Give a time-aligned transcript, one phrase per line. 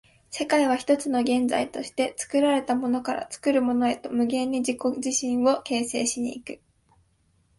[0.31, 6.59] 世界は一つの現在として、作られたものから作るものへと無限に自己自身を形成し行く。